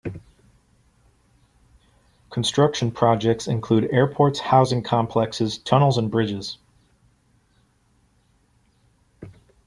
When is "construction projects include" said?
2.31-3.87